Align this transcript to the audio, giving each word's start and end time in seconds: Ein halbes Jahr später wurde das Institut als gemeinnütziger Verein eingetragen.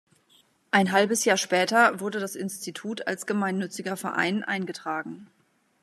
Ein 0.71 0.93
halbes 0.93 1.25
Jahr 1.25 1.37
später 1.37 1.99
wurde 1.99 2.19
das 2.19 2.35
Institut 2.35 3.05
als 3.05 3.27
gemeinnütziger 3.27 3.95
Verein 3.95 4.43
eingetragen. 4.43 5.27